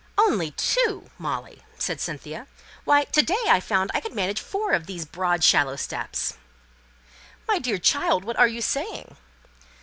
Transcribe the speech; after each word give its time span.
"Only 0.17 0.49
two, 0.49 1.11
Molly!" 1.19 1.61
said 1.77 2.01
Cynthia. 2.01 2.47
"Why, 2.85 3.03
to 3.03 3.21
day 3.21 3.43
I 3.47 3.59
found 3.59 3.91
I 3.93 3.99
could 3.99 4.15
manage 4.15 4.41
four 4.41 4.71
of 4.71 4.87
these 4.87 5.05
broad 5.05 5.43
shallow 5.43 5.75
steps." 5.75 6.37
"My 7.47 7.59
dear 7.59 7.77
child, 7.77 8.25
what 8.25 8.37
are 8.37 8.47
you 8.47 8.63
saying?" 8.63 9.15